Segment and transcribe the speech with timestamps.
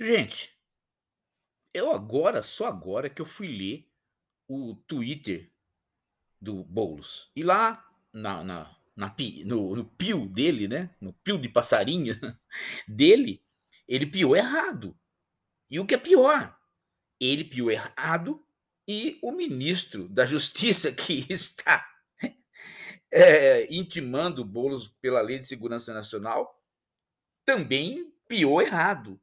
[0.00, 0.50] Gente,
[1.74, 3.86] eu agora, só agora que eu fui ler
[4.48, 5.52] o Twitter
[6.40, 7.30] do Boulos.
[7.36, 12.14] E lá na na na no no pio dele, né, no pio de passarinho
[12.88, 13.44] dele,
[13.86, 14.98] ele piou errado.
[15.70, 16.58] E o que é pior,
[17.20, 18.42] ele piou errado
[18.88, 21.86] e o ministro da justiça que está,
[23.10, 26.58] eh, intimando Boulos pela Lei de Segurança Nacional,
[27.44, 29.20] também piou errado.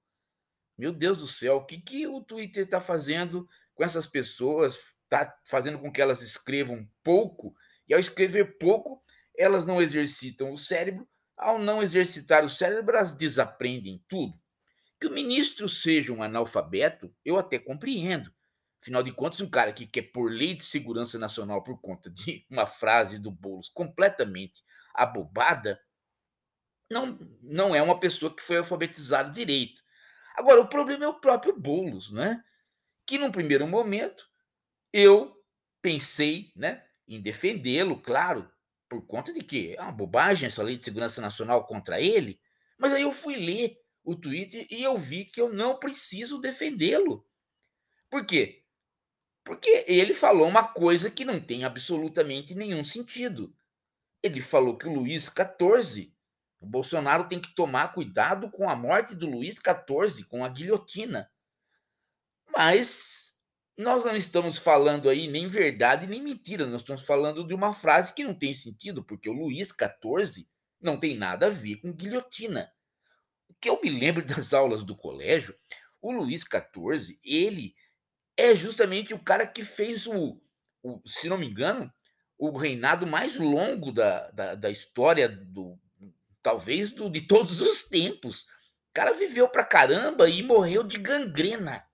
[0.78, 4.96] Meu Deus do céu, o que que o Twitter está fazendo com essas pessoas?
[5.04, 7.56] Está fazendo com que elas escrevam pouco,
[7.88, 9.02] e ao escrever pouco,
[9.36, 14.40] elas não exercitam o cérebro, ao não exercitar o cérebro, elas desaprendem tudo.
[15.00, 18.32] Que o ministro seja um analfabeto, eu até compreendo.
[18.82, 22.46] Afinal de contas, um cara que quer pôr lei de segurança nacional por conta de
[22.50, 25.80] uma frase do Boulos completamente abobada,
[26.90, 29.84] não, não é uma pessoa que foi alfabetizada direito.
[30.38, 32.44] Agora, o problema é o próprio Boulos, né?
[33.06, 34.30] Que num primeiro momento
[34.94, 35.36] eu
[35.82, 38.50] pensei, né, em defendê-lo, claro,
[38.90, 42.40] por conta de que é uma bobagem essa lei de segurança nacional contra ele,
[42.78, 47.26] mas aí eu fui ler o Twitter e eu vi que eu não preciso defendê-lo.
[48.10, 48.64] Por quê?
[49.44, 53.56] Porque ele falou uma coisa que não tem absolutamente nenhum sentido.
[54.24, 56.14] Ele falou que o Luiz XIV
[56.60, 61.30] o Bolsonaro tem que tomar cuidado com a morte do Luiz XIV, com a guilhotina.
[62.52, 63.38] Mas
[63.78, 68.14] nós não estamos falando aí nem verdade nem mentira, nós estamos falando de uma frase
[68.14, 70.48] que não tem sentido, porque o Luiz XIV
[70.82, 72.72] não tem nada a ver com guilhotina.
[73.48, 75.56] O que eu me lembro das aulas do colégio,
[76.02, 77.76] o Luiz XIV, ele
[78.36, 80.42] é justamente o cara que fez o,
[80.82, 81.92] o se não me engano,
[82.38, 85.80] o reinado mais longo da, da, da história do,
[86.48, 88.44] talvez do, de todos os tempos.
[88.44, 91.86] O cara viveu pra caramba e morreu de gangrena.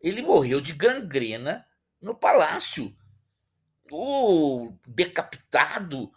[0.00, 1.66] Ele morreu de gangrena
[2.00, 2.96] no palácio.
[3.90, 6.12] O decapitado,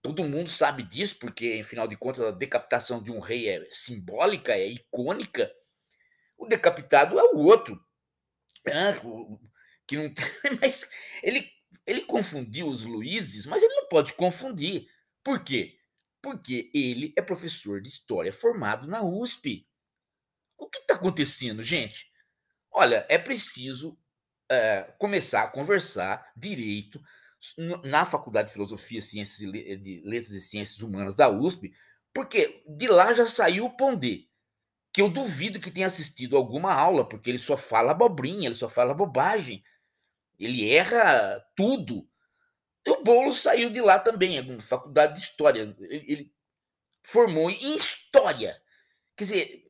[0.00, 4.54] todo mundo sabe disso, porque, afinal de contas, a decapitação de um rei é simbólica,
[4.54, 5.52] é icônica.
[6.38, 7.78] O decapitado é o outro.
[8.64, 8.94] É,
[9.86, 10.24] que não tem,
[10.58, 10.90] mas
[11.22, 11.46] ele,
[11.86, 14.88] ele confundiu os Luizes, mas ele não pode confundir.
[15.22, 15.75] Por quê?
[16.26, 19.64] Porque ele é professor de história formado na USP.
[20.58, 22.10] O que está acontecendo, gente?
[22.68, 23.96] Olha, é preciso
[24.50, 27.00] é, começar a conversar direito
[27.84, 31.72] na Faculdade de Filosofia, Ciências e de Letras e Ciências Humanas da USP,
[32.12, 34.24] porque de lá já saiu o Pondé,
[34.92, 38.68] que eu duvido que tenha assistido alguma aula, porque ele só fala abobrinha, ele só
[38.68, 39.62] fala bobagem.
[40.40, 42.04] Ele erra tudo.
[42.86, 45.74] O Boulos saiu de lá também, é faculdade de História.
[45.80, 46.32] Ele, ele
[47.02, 48.60] formou em História.
[49.16, 49.66] Quer dizer,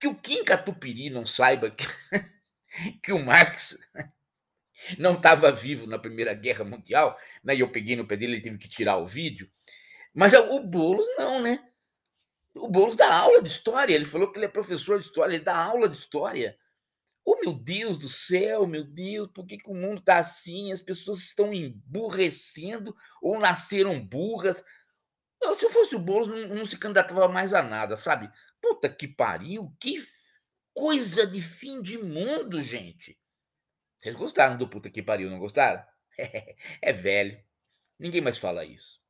[0.00, 1.86] que o Kim Catupiry não saiba que,
[3.02, 3.78] que o Marx
[4.98, 7.54] não estava vivo na Primeira Guerra Mundial, né?
[7.54, 9.50] E eu peguei no pé dele, ele teve que tirar o vídeo.
[10.14, 11.62] Mas o Boulos não, né?
[12.54, 13.94] O Boulos dá aula de história.
[13.94, 16.56] Ele falou que ele é professor de história, ele dá aula de história.
[17.28, 20.70] Oh, meu Deus do céu, meu Deus, por que, que o mundo está assim?
[20.70, 24.64] As pessoas estão emburrecendo ou nasceram burras.
[25.58, 28.30] Se eu fosse o Boulos, não, não se candidatava mais a nada, sabe?
[28.60, 29.96] Puta que pariu, que
[30.72, 33.18] coisa de fim de mundo, gente.
[33.98, 35.84] Vocês gostaram do puta que pariu, não gostaram?
[36.80, 37.42] é velho.
[37.98, 39.02] Ninguém mais fala isso.